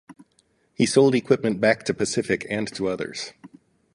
[0.73, 3.33] He sold equipment back to Pacific and to others.